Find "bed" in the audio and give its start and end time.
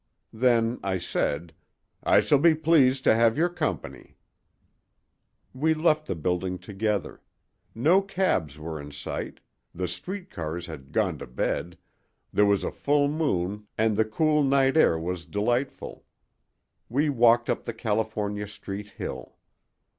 11.27-11.77